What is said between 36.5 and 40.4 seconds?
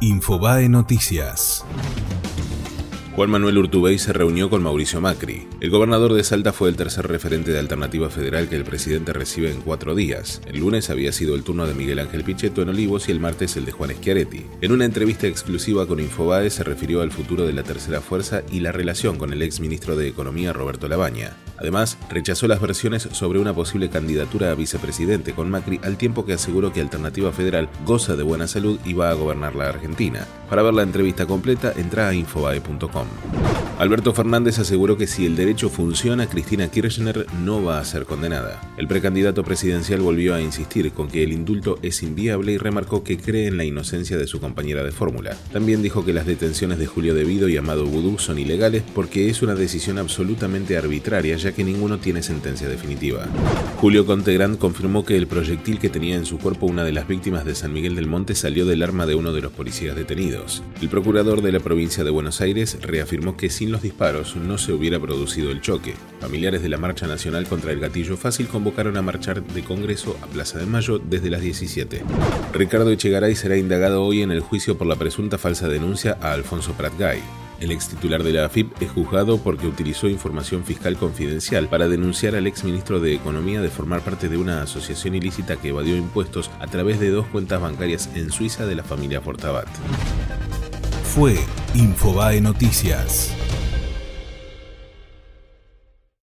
Kirchner no va a ser condenada. El precandidato presidencial volvió a